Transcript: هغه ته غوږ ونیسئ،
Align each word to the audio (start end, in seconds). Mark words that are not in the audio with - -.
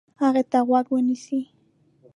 هغه 0.21 0.43
ته 0.51 0.59
غوږ 0.67 0.85
ونیسئ، 0.91 1.41